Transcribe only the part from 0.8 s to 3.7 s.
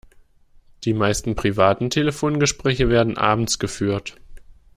Die meisten privaten Telefongespräche werden abends